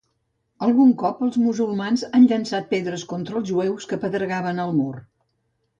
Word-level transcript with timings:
Algun 0.67 0.93
cop, 1.01 1.21
els 1.27 1.37
musulmans 1.43 2.05
han 2.19 2.25
llençat 2.33 2.67
pedres 2.73 3.07
contra 3.13 3.41
els 3.43 3.53
jueus 3.55 3.91
que 3.93 4.05
pregaven 4.09 4.65
al 4.67 4.77
mur. 4.81 4.93